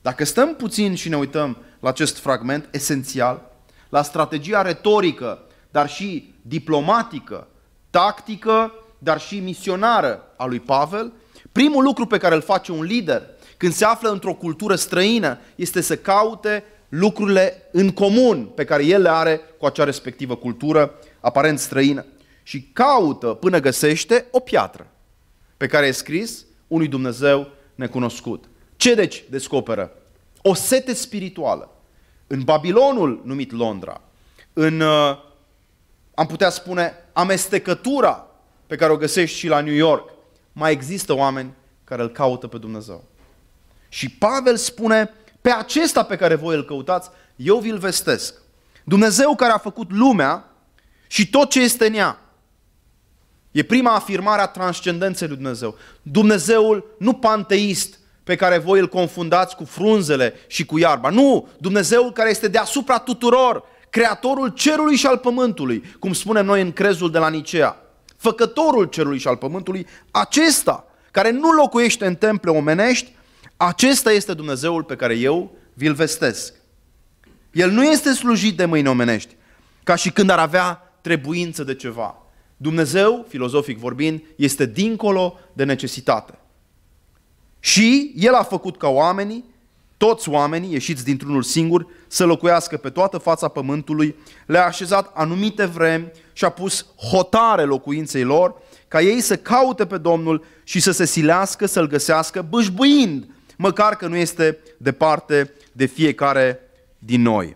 Dacă 0.02 0.26
stăm 0.26 0.56
puțin 0.56 0.96
și 0.96 1.10
ne 1.10 1.18
uităm 1.18 1.58
la 1.80 1.90
acest 1.90 2.18
fragment 2.18 2.68
esențial, 2.72 3.52
la 3.90 4.02
strategia 4.02 4.62
retorică, 4.62 5.44
dar 5.72 5.90
și 5.90 6.34
diplomatică, 6.42 7.48
tactică, 7.90 8.74
dar 8.98 9.20
și 9.20 9.40
misionară 9.40 10.24
a 10.38 10.46
lui 10.46 10.60
Pavel, 10.60 11.14
primul 11.52 11.84
lucru 11.84 12.06
pe 12.06 12.18
care 12.18 12.36
îl 12.36 12.42
face 12.42 12.72
un 12.72 12.84
lider 12.84 13.24
când 13.60 13.74
se 13.74 13.86
află 13.86 14.10
într-o 14.10 14.34
cultură 14.34 14.76
străină 14.76 15.40
este 15.56 15.82
să 15.82 15.98
caute 15.98 16.64
lucrurile 16.90 17.70
în 17.72 17.92
comun 17.92 18.46
pe 18.46 18.64
care 18.64 18.86
el 18.86 19.02
le 19.02 19.10
are 19.10 19.42
cu 19.58 19.66
acea 19.66 19.84
respectivă 19.84 20.36
cultură 20.36 20.94
aparent 21.20 21.60
străină. 21.60 22.06
Și 22.44 22.62
caută 22.74 23.28
până 23.28 23.60
găsește 23.60 24.26
o 24.32 24.40
piatră 24.40 24.88
pe 25.58 25.68
care 25.68 25.88
e 25.88 25.92
scris 25.92 26.46
unui 26.68 26.88
Dumnezeu 26.88 27.48
necunoscut. 27.76 28.50
Ce 28.76 28.96
deci 28.96 29.24
descoperă? 29.30 29.92
O 30.42 30.54
sete 30.54 30.94
spirituală. 30.94 31.70
În 32.28 32.42
Babilonul 32.42 33.22
numit 33.26 33.52
Londra, 33.52 34.02
în, 34.54 34.80
uh, 34.80 35.18
am 36.14 36.26
putea 36.28 36.50
spune, 36.50 36.94
amestecătura 37.14 38.28
pe 38.68 38.76
care 38.76 38.92
o 38.92 38.98
găsești 38.98 39.38
și 39.38 39.48
la 39.48 39.62
New 39.62 39.74
York, 39.74 40.10
mai 40.52 40.72
există 40.72 41.14
oameni 41.14 41.54
care 41.84 42.02
îl 42.02 42.10
caută 42.10 42.48
pe 42.48 42.58
Dumnezeu. 42.58 43.04
Și 43.90 44.10
Pavel 44.10 44.56
spune, 44.56 45.14
pe 45.42 45.50
acesta 45.50 46.04
pe 46.04 46.16
care 46.16 46.36
voi 46.36 46.56
îl 46.56 46.66
căutați, 46.66 47.10
eu 47.36 47.58
vi-l 47.58 47.78
vestesc. 47.78 48.34
Dumnezeu 48.84 49.36
care 49.36 49.52
a 49.52 49.58
făcut 49.58 49.92
lumea 49.92 50.46
și 51.08 51.30
tot 51.30 51.50
ce 51.50 51.62
este 51.62 51.86
în 51.88 51.94
ea. 51.94 52.20
E 53.52 53.64
prima 53.64 53.94
afirmare 53.94 54.42
a 54.42 54.48
transcendenței 54.48 55.28
lui 55.28 55.36
Dumnezeu. 55.36 55.76
Dumnezeul 56.02 56.96
nu 57.00 57.14
panteist 57.14 58.00
pe 58.24 58.36
care 58.36 58.58
voi 58.58 58.80
îl 58.80 58.88
confundați 58.88 59.56
cu 59.56 59.64
frunzele 59.64 60.34
și 60.48 60.66
cu 60.66 60.78
iarba. 60.78 61.10
Nu, 61.10 61.48
Dumnezeul 61.58 62.12
care 62.12 62.30
este 62.30 62.48
deasupra 62.48 62.98
tuturor, 62.98 63.64
creatorul 63.90 64.48
cerului 64.50 64.96
și 64.96 65.06
al 65.06 65.18
pământului, 65.18 65.96
cum 66.00 66.14
spunem 66.14 66.46
noi 66.46 66.62
în 66.62 66.72
crezul 66.72 67.12
de 67.12 67.18
la 67.18 67.30
Nicea. 67.30 67.82
Făcătorul 68.18 68.86
cerului 68.86 69.18
și 69.18 69.28
al 69.28 69.38
pământului, 69.38 69.88
acesta 70.12 70.86
care 71.12 71.32
nu 71.32 71.52
locuiește 71.52 72.06
în 72.06 72.16
temple 72.16 72.52
omenești, 72.52 73.12
acesta 73.62 74.12
este 74.12 74.34
Dumnezeul 74.34 74.84
pe 74.84 74.96
care 74.96 75.16
eu 75.16 75.52
vi-l 75.74 75.94
vestesc. 75.94 76.54
El 77.52 77.72
nu 77.72 77.84
este 77.84 78.14
slujit 78.14 78.58
de 78.58 78.66
mâini 78.66 78.88
omenești, 78.88 79.36
ca 79.84 79.96
și 79.96 80.12
când 80.12 80.30
ar 80.30 80.40
avea 80.40 80.94
trebuință 81.02 81.64
de 81.64 81.76
ceva. 81.76 82.16
Dumnezeu, 82.58 83.26
filozofic 83.28 83.78
vorbind, 83.78 84.22
este 84.36 84.66
dincolo 84.66 85.40
de 85.54 85.64
necesitate. 85.64 86.40
Și 87.60 88.14
El 88.16 88.34
a 88.34 88.44
făcut 88.44 88.78
ca 88.78 88.88
oamenii, 88.88 89.46
toți 89.98 90.30
oamenii 90.30 90.72
ieșiți 90.72 91.04
dintr-unul 91.04 91.44
singur, 91.44 91.88
să 92.08 92.26
locuiască 92.26 92.78
pe 92.78 92.90
toată 92.90 93.18
fața 93.18 93.48
pământului, 93.48 94.16
le-a 94.46 94.66
așezat 94.66 95.12
anumite 95.14 95.66
vremi 95.66 96.12
și 96.34 96.46
a 96.46 96.50
pus 96.50 96.86
hotare 97.12 97.64
locuinței 97.64 98.24
lor, 98.24 98.56
ca 98.88 99.02
ei 99.02 99.22
să 99.22 99.38
caute 99.38 99.86
pe 99.86 99.98
Domnul 99.98 100.46
și 100.64 100.80
să 100.80 100.92
se 100.92 101.06
silească 101.06 101.66
să-L 101.66 101.88
găsească, 101.88 102.42
bâșbuind 102.50 103.28
măcar 103.62 103.96
că 103.96 104.08
nu 104.08 104.16
este 104.16 104.58
departe 104.78 105.54
de 105.72 105.86
fiecare 105.86 106.60
din 107.00 107.22
noi. 107.22 107.56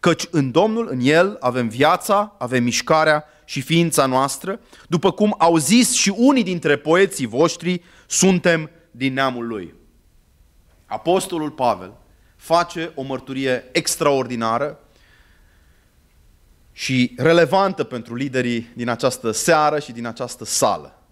Căci 0.00 0.26
în 0.30 0.50
Domnul, 0.50 0.88
în 0.90 1.00
El, 1.02 1.36
avem 1.40 1.68
viața, 1.68 2.34
avem 2.38 2.62
mișcarea 2.62 3.24
și 3.44 3.60
ființa 3.60 4.06
noastră, 4.06 4.60
după 4.88 5.12
cum 5.12 5.34
au 5.38 5.56
zis 5.56 5.92
și 5.92 6.14
unii 6.16 6.42
dintre 6.42 6.76
poeții 6.76 7.26
voștri, 7.26 7.82
suntem 8.06 8.70
din 8.90 9.12
neamul 9.12 9.46
Lui. 9.46 9.74
Apostolul 10.86 11.50
Pavel 11.50 11.92
face 12.36 12.92
o 12.94 13.02
mărturie 13.02 13.64
extraordinară 13.72 14.78
și 16.72 17.14
relevantă 17.16 17.84
pentru 17.84 18.14
liderii 18.14 18.70
din 18.74 18.88
această 18.88 19.30
seară 19.30 19.78
și 19.78 19.92
din 19.92 20.06
această 20.06 20.44
sală. 20.44 21.02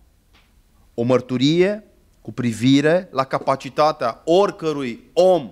O 0.94 1.02
mărturie 1.02 1.84
cu 2.30 2.36
privire 2.36 3.08
la 3.10 3.24
capacitatea 3.24 4.20
oricărui 4.24 5.00
om 5.12 5.50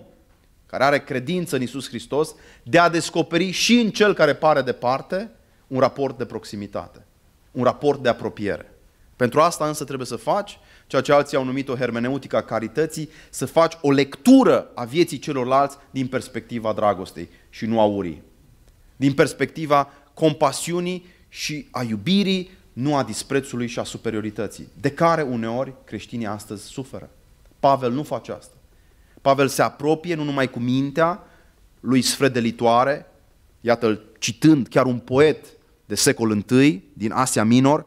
care 0.66 0.84
are 0.84 1.00
credință 1.00 1.56
în 1.56 1.62
Isus 1.62 1.88
Hristos 1.88 2.34
de 2.62 2.78
a 2.78 2.88
descoperi 2.88 3.50
și 3.50 3.80
în 3.80 3.90
cel 3.90 4.14
care 4.14 4.34
pare 4.34 4.62
departe 4.62 5.30
un 5.66 5.80
raport 5.80 6.18
de 6.18 6.24
proximitate, 6.24 7.06
un 7.50 7.64
raport 7.64 8.02
de 8.02 8.08
apropiere. 8.08 8.72
Pentru 9.16 9.40
asta 9.40 9.66
însă 9.66 9.84
trebuie 9.84 10.06
să 10.06 10.16
faci 10.16 10.58
ceea 10.86 11.02
ce 11.02 11.12
alții 11.12 11.36
au 11.36 11.44
numit 11.44 11.68
o 11.68 11.76
hermeneutică 11.76 12.36
a 12.36 12.42
carității, 12.42 13.10
să 13.30 13.46
faci 13.46 13.78
o 13.80 13.90
lectură 13.90 14.70
a 14.74 14.84
vieții 14.84 15.18
celorlalți 15.18 15.76
din 15.90 16.06
perspectiva 16.06 16.72
dragostei 16.72 17.28
și 17.50 17.66
nu 17.66 17.80
a 17.80 17.84
urii. 17.84 18.22
din 18.96 19.12
perspectiva 19.12 19.90
compasiunii 20.14 21.06
și 21.28 21.68
a 21.70 21.82
iubirii, 21.82 22.50
nu 22.78 22.96
a 22.96 23.02
disprețului 23.02 23.66
și 23.66 23.78
a 23.78 23.82
superiorității, 23.82 24.68
de 24.80 24.90
care 24.90 25.22
uneori 25.22 25.72
creștinii 25.84 26.26
astăzi 26.26 26.64
suferă. 26.64 27.10
Pavel 27.60 27.92
nu 27.92 28.02
face 28.02 28.32
asta. 28.32 28.54
Pavel 29.22 29.48
se 29.48 29.62
apropie 29.62 30.14
nu 30.14 30.24
numai 30.24 30.50
cu 30.50 30.58
mintea 30.58 31.22
lui 31.80 32.02
sfredelitoare, 32.02 33.06
iată-l 33.60 34.04
citând 34.18 34.68
chiar 34.68 34.86
un 34.86 34.98
poet 34.98 35.46
de 35.86 35.94
secol 35.94 36.44
I 36.50 36.82
din 36.92 37.12
Asia 37.12 37.44
Minor, 37.44 37.86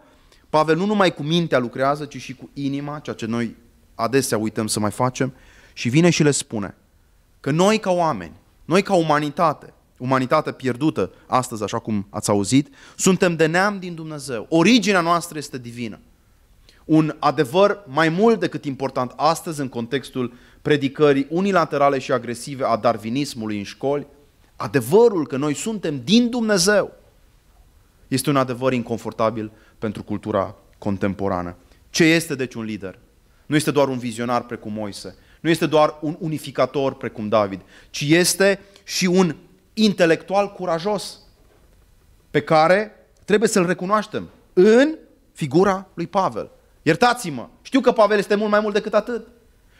Pavel 0.50 0.78
nu 0.78 0.86
numai 0.86 1.14
cu 1.14 1.24
mintea 1.24 1.60
lucrează, 1.60 2.06
ci 2.06 2.18
și 2.18 2.36
cu 2.36 2.50
inima, 2.54 3.00
ceea 3.00 3.16
ce 3.16 3.26
noi 3.26 3.56
adesea 3.96 4.38
uităm 4.38 4.68
să 4.68 4.80
mai 4.80 4.92
facem, 4.92 5.34
și 5.74 5.90
vine 5.90 6.10
și 6.10 6.24
le 6.24 6.32
spune 6.32 6.76
că 7.40 7.52
noi 7.52 7.80
ca 7.80 7.92
oameni, 7.92 8.36
noi 8.66 8.82
ca 8.82 8.94
umanitate, 8.94 9.74
umanitate 10.02 10.52
pierdută 10.52 11.12
astăzi, 11.28 11.64
așa 11.64 11.80
cum 11.80 12.08
ați 12.10 12.30
auzit, 12.30 12.74
suntem 12.98 13.36
de 13.36 13.46
neam 13.46 13.80
din 13.80 13.96
Dumnezeu. 13.96 14.46
Originea 14.50 15.02
noastră 15.02 15.38
este 15.38 15.58
divină. 15.58 16.00
Un 16.86 17.16
adevăr 17.20 17.84
mai 17.88 18.10
mult 18.10 18.40
decât 18.40 18.66
important 18.66 19.14
astăzi 19.16 19.62
în 19.62 19.70
contextul 19.70 20.34
predicării 20.62 21.28
unilaterale 21.30 22.00
și 22.00 22.12
agresive 22.12 22.64
a 22.64 22.76
darwinismului 22.76 23.58
în 23.58 23.64
școli, 23.64 24.08
adevărul 24.56 25.28
că 25.28 25.38
noi 25.38 25.54
suntem 25.54 26.02
din 26.04 26.30
Dumnezeu 26.30 26.94
este 28.08 28.30
un 28.30 28.36
adevăr 28.36 28.74
inconfortabil 28.74 29.52
pentru 29.80 30.04
cultura 30.04 30.56
contemporană. 30.78 31.56
Ce 31.90 32.04
este 32.04 32.36
deci 32.36 32.54
un 32.54 32.64
lider? 32.64 33.00
Nu 33.46 33.56
este 33.56 33.72
doar 33.72 33.88
un 33.88 33.98
vizionar 33.98 34.44
precum 34.44 34.74
Moise, 34.74 35.16
nu 35.40 35.50
este 35.50 35.66
doar 35.66 35.98
un 36.02 36.16
unificator 36.20 36.94
precum 36.94 37.28
David, 37.28 37.62
ci 37.90 38.02
este 38.02 38.60
și 38.84 39.06
un 39.06 39.36
intelectual 39.74 40.52
curajos 40.52 41.20
pe 42.32 42.42
care 42.42 43.10
trebuie 43.26 43.50
să-l 43.50 43.66
recunoaștem 43.66 44.30
în 44.54 44.98
figura 45.34 45.88
lui 45.94 46.08
Pavel. 46.08 46.50
Iertați-mă, 46.82 47.48
știu 47.62 47.80
că 47.80 47.92
Pavel 47.92 48.18
este 48.18 48.36
mult 48.36 48.52
mai 48.52 48.60
mult 48.60 48.74
decât 48.74 48.94
atât. 48.94 49.28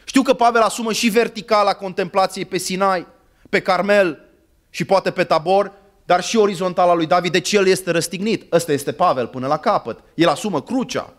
Știu 0.04 0.22
că 0.22 0.34
Pavel 0.34 0.62
asumă 0.62 0.92
și 0.92 1.08
verticala 1.08 1.72
contemplației 1.72 2.44
pe 2.44 2.58
Sinai, 2.58 3.06
pe 3.48 3.60
Carmel 3.60 4.24
și 4.70 4.84
poate 4.84 5.10
pe 5.10 5.24
Tabor, 5.24 5.72
dar 6.04 6.22
și 6.22 6.36
orizontala 6.36 6.94
lui 6.94 7.06
David, 7.06 7.32
deci 7.32 7.52
el 7.52 7.66
este 7.66 7.90
răstignit. 7.90 8.52
Ăsta 8.52 8.72
este 8.72 8.92
Pavel 8.92 9.26
până 9.26 9.46
la 9.46 9.56
capăt. 9.56 10.00
El 10.14 10.28
asumă 10.28 10.62
crucea 10.62 11.14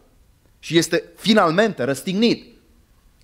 și 0.59 0.77
este 0.77 1.03
finalmente 1.15 1.83
răstignit 1.83 2.57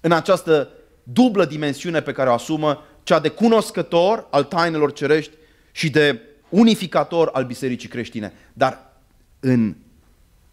în 0.02 0.12
această 0.12 0.70
dublă 1.04 1.46
dimensiune 1.46 2.02
pe 2.02 2.12
care 2.12 2.30
o 2.30 2.34
asumă, 2.34 2.84
cea 3.04 3.20
de 3.20 3.30
cunoscător 3.30 4.28
al 4.30 4.44
tainelor 4.44 4.94
cerești 4.94 5.34
și 5.80 5.90
de 5.90 6.22
unificator 6.50 7.30
al 7.34 7.46
bisericii 7.46 7.90
creștine. 7.90 8.34
Dar 8.54 8.94
în 9.40 9.76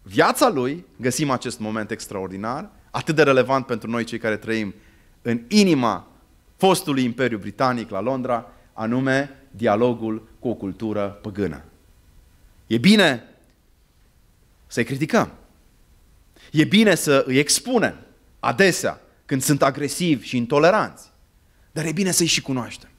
viața 0.01 0.49
lui 0.49 0.85
găsim 0.97 1.29
acest 1.29 1.59
moment 1.59 1.91
extraordinar, 1.91 2.69
atât 2.91 3.15
de 3.15 3.23
relevant 3.23 3.65
pentru 3.65 3.89
noi 3.89 4.03
cei 4.03 4.17
care 4.17 4.37
trăim 4.37 4.73
în 5.21 5.41
inima 5.47 6.07
fostului 6.57 7.03
Imperiu 7.03 7.37
Britanic 7.37 7.89
la 7.89 8.01
Londra, 8.01 8.51
anume 8.73 9.29
dialogul 9.51 10.27
cu 10.39 10.47
o 10.47 10.53
cultură 10.53 11.19
păgână. 11.21 11.63
E 12.67 12.77
bine 12.77 13.23
să-i 14.67 14.83
criticăm. 14.83 15.31
E 16.51 16.63
bine 16.63 16.95
să 16.95 17.23
îi 17.27 17.37
expunem 17.37 17.97
adesea 18.39 19.01
când 19.25 19.41
sunt 19.41 19.61
agresivi 19.61 20.27
și 20.27 20.37
intoleranți. 20.37 21.11
Dar 21.71 21.85
e 21.85 21.91
bine 21.91 22.11
să-i 22.11 22.25
și 22.25 22.41
cunoaștem. 22.41 22.89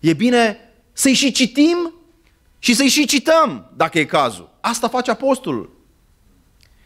E 0.00 0.12
bine 0.12 0.65
să-i 0.96 1.12
și 1.12 1.32
citim 1.32 1.94
și 2.58 2.74
să-i 2.74 2.88
și 2.88 3.06
cităm, 3.06 3.70
dacă 3.76 3.98
e 3.98 4.04
cazul. 4.04 4.50
Asta 4.60 4.88
face 4.88 5.10
apostolul. 5.10 5.70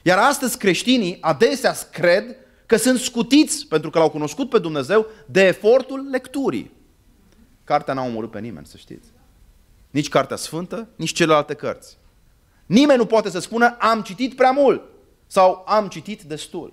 Iar 0.02 0.19
astăzi 0.19 0.59
creștinii 0.59 1.19
adesea 1.21 1.75
cred 1.93 2.37
că 2.66 2.77
sunt 2.77 2.99
scutiți, 2.99 3.66
pentru 3.66 3.90
că 3.90 3.99
l-au 3.99 4.11
cunoscut 4.11 4.51
pe 4.51 4.59
Dumnezeu, 4.59 5.07
de 5.27 5.46
efortul 5.46 6.09
lecturii. 6.11 6.73
Cartea 7.64 7.94
n-a 7.94 8.05
omorât 8.05 8.31
pe 8.31 8.40
nimeni, 8.40 8.66
să 8.66 8.77
știți. 8.77 9.09
Nici 9.90 10.09
Cartea 10.09 10.37
Sfântă, 10.37 10.88
nici 10.96 11.12
celelalte 11.12 11.55
cărți. 11.55 11.99
Nimeni 12.66 12.99
nu 12.99 13.07
poate 13.07 13.31
să 13.31 13.38
spună 13.38 13.77
am 13.79 14.03
citit 14.03 14.35
prea 14.35 14.51
mult 14.51 14.83
sau 15.27 15.64
am 15.66 15.88
citit 15.88 16.23
destul. 16.23 16.73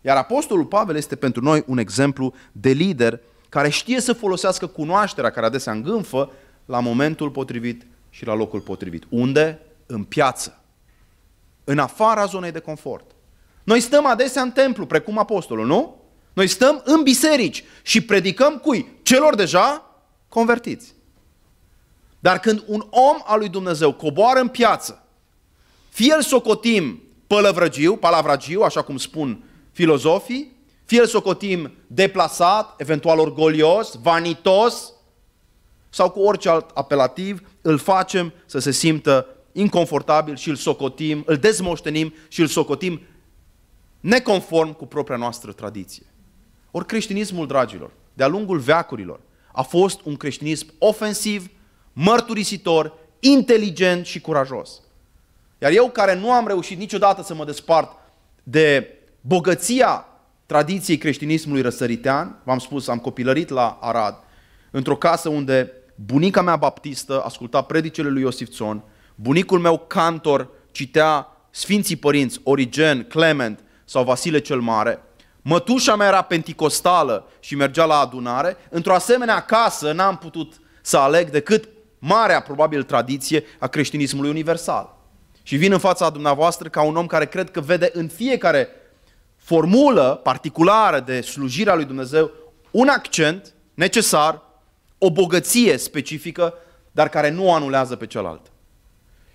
Iar 0.00 0.16
Apostolul 0.16 0.64
Pavel 0.64 0.96
este 0.96 1.16
pentru 1.16 1.42
noi 1.42 1.64
un 1.66 1.78
exemplu 1.78 2.34
de 2.52 2.70
lider 2.70 3.20
care 3.48 3.68
știe 3.68 4.00
să 4.00 4.12
folosească 4.12 4.66
cunoașterea 4.66 5.30
care 5.30 5.46
adesea 5.46 5.72
îngânfă 5.72 6.30
la 6.66 6.80
momentul 6.80 7.30
potrivit 7.30 7.86
și 8.10 8.24
la 8.24 8.34
locul 8.34 8.60
potrivit. 8.60 9.04
Unde? 9.08 9.60
În 9.86 10.04
piață. 10.04 10.60
În 11.64 11.78
afara 11.78 12.24
zonei 12.24 12.52
de 12.52 12.58
confort. 12.58 13.10
Noi 13.64 13.80
stăm 13.80 14.06
adesea 14.06 14.42
în 14.42 14.50
templu, 14.50 14.86
precum 14.86 15.18
apostolul, 15.18 15.66
nu? 15.66 16.02
Noi 16.32 16.46
stăm 16.46 16.82
în 16.84 17.02
biserici 17.02 17.64
și 17.82 18.00
predicăm 18.00 18.58
cui? 18.58 18.98
Celor 19.02 19.34
deja 19.34 19.90
convertiți. 20.28 20.94
Dar 22.18 22.38
când 22.38 22.62
un 22.66 22.86
om 22.90 23.16
al 23.24 23.38
lui 23.38 23.48
Dumnezeu 23.48 23.92
coboară 23.92 24.40
în 24.40 24.48
piață, 24.48 25.06
fie 25.88 26.14
îl 26.14 26.22
socotim 26.22 27.02
pălăvrăgiu, 27.26 27.96
palavragiu, 27.96 28.62
așa 28.62 28.82
cum 28.82 28.96
spun 28.96 29.44
filozofii, 29.72 30.56
fie 30.84 31.00
îl 31.00 31.06
socotim 31.06 31.72
deplasat, 31.86 32.80
eventual 32.80 33.18
orgolios, 33.18 33.98
vanitos, 34.02 34.92
sau 35.90 36.10
cu 36.10 36.20
orice 36.20 36.48
alt 36.48 36.70
apelativ, 36.74 37.48
îl 37.60 37.78
facem 37.78 38.32
să 38.46 38.58
se 38.58 38.70
simtă 38.70 39.26
inconfortabil 39.52 40.36
și 40.36 40.48
îl 40.48 40.54
socotim, 40.54 41.22
îl 41.26 41.36
dezmoștenim 41.36 42.14
și 42.28 42.40
îl 42.40 42.46
socotim 42.46 43.00
neconform 44.00 44.72
cu 44.72 44.86
propria 44.86 45.16
noastră 45.16 45.52
tradiție. 45.52 46.06
Ori 46.70 46.86
creștinismul, 46.86 47.46
dragilor, 47.46 47.90
de-a 48.12 48.26
lungul 48.26 48.58
veacurilor, 48.58 49.20
a 49.52 49.62
fost 49.62 50.00
un 50.04 50.16
creștinism 50.16 50.66
ofensiv, 50.78 51.50
mărturisitor, 51.92 52.92
inteligent 53.20 54.06
și 54.06 54.20
curajos. 54.20 54.80
Iar 55.58 55.72
eu 55.72 55.90
care 55.90 56.14
nu 56.14 56.32
am 56.32 56.46
reușit 56.46 56.78
niciodată 56.78 57.22
să 57.22 57.34
mă 57.34 57.44
despart 57.44 57.96
de 58.42 58.98
bogăția 59.20 60.06
tradiției 60.46 60.98
creștinismului 60.98 61.62
răsăritean, 61.62 62.40
v-am 62.44 62.58
spus, 62.58 62.88
am 62.88 62.98
copilărit 62.98 63.48
la 63.48 63.78
Arad, 63.80 64.14
într-o 64.70 64.96
casă 64.96 65.28
unde 65.28 65.72
bunica 65.94 66.42
mea 66.42 66.56
baptistă 66.56 67.22
asculta 67.22 67.62
predicele 67.62 68.08
lui 68.08 68.22
Iosif 68.22 68.48
Țon, 68.50 68.82
bunicul 69.14 69.58
meu 69.58 69.78
cantor 69.78 70.48
citea 70.70 71.28
Sfinții 71.50 71.96
Părinți, 71.96 72.40
Origen, 72.42 73.04
Clement 73.04 73.64
sau 73.84 74.04
Vasile 74.04 74.38
cel 74.38 74.60
Mare, 74.60 75.02
mătușa 75.42 75.96
mea 75.96 76.06
era 76.06 76.22
penticostală 76.22 77.28
și 77.40 77.54
mergea 77.54 77.84
la 77.84 77.98
adunare, 77.98 78.56
într-o 78.70 78.94
asemenea 78.94 79.40
casă 79.40 79.92
n-am 79.92 80.16
putut 80.16 80.60
să 80.82 80.96
aleg 80.96 81.30
decât 81.30 81.68
marea, 81.98 82.40
probabil, 82.40 82.82
tradiție 82.82 83.44
a 83.58 83.66
creștinismului 83.66 84.30
universal. 84.30 84.94
Și 85.42 85.56
vin 85.56 85.72
în 85.72 85.78
fața 85.78 86.10
dumneavoastră 86.10 86.68
ca 86.68 86.82
un 86.82 86.96
om 86.96 87.06
care 87.06 87.26
cred 87.26 87.50
că 87.50 87.60
vede 87.60 87.90
în 87.92 88.08
fiecare 88.08 88.68
formulă 89.36 90.20
particulară 90.22 91.00
de 91.00 91.20
slujire 91.20 91.70
a 91.70 91.74
lui 91.74 91.84
Dumnezeu 91.84 92.30
un 92.70 92.88
accent 92.88 93.54
necesar, 93.74 94.42
o 94.98 95.10
bogăție 95.10 95.76
specifică, 95.76 96.54
dar 96.92 97.08
care 97.08 97.30
nu 97.30 97.46
o 97.46 97.52
anulează 97.52 97.96
pe 97.96 98.06
celălalt. 98.06 98.52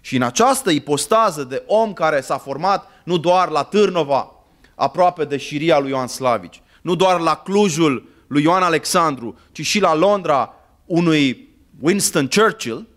Și 0.02 0.16
în 0.16 0.22
această 0.22 0.72
ipostază 0.72 1.44
de 1.44 1.64
om 1.66 1.94
care 1.94 2.22
s-a 2.22 2.38
format 2.38 2.88
nu 3.04 3.18
doar 3.18 3.50
la 3.50 3.64
Târnova, 3.64 4.32
aproape 4.76 5.26
de 5.26 5.38
șiria 5.38 5.80
lui 5.80 5.90
Ioan 5.90 6.08
Slavici, 6.08 6.62
nu 6.82 6.96
doar 6.96 7.20
la 7.20 7.36
Clujul 7.36 8.10
lui 8.28 8.44
Ioan 8.44 8.64
Alexandru, 8.64 9.38
ci 9.52 9.66
și 9.66 9.80
la 9.80 9.96
Londra 9.96 10.54
unui 10.86 11.50
Winston 11.80 12.28
Churchill, 12.28 12.88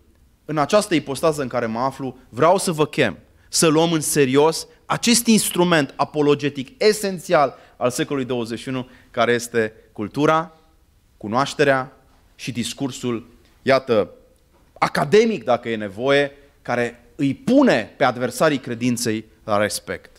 în 0.45 0.57
această 0.57 0.95
ipostază 0.95 1.41
în 1.41 1.47
care 1.47 1.65
mă 1.65 1.79
aflu, 1.79 2.17
vreau 2.29 2.57
să 2.57 2.71
vă 2.71 2.85
chem 2.85 3.17
să 3.49 3.67
luăm 3.67 3.91
în 3.91 4.01
serios 4.01 4.67
acest 4.85 5.25
instrument 5.25 5.93
apologetic 5.95 6.83
esențial 6.83 7.55
al 7.77 7.89
secolului 7.89 8.27
21, 8.27 8.87
care 9.11 9.31
este 9.31 9.73
cultura, 9.91 10.51
cunoașterea 11.17 11.91
și 12.35 12.51
discursul, 12.51 13.27
iată, 13.61 14.09
academic, 14.73 15.43
dacă 15.43 15.69
e 15.69 15.75
nevoie, 15.75 16.31
care 16.61 17.03
îi 17.15 17.33
pune 17.33 17.93
pe 17.97 18.03
adversarii 18.03 18.57
credinței 18.57 19.25
la 19.43 19.57
respect. 19.57 20.14